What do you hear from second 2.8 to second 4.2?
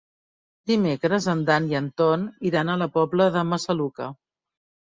la Pobla de Massaluca.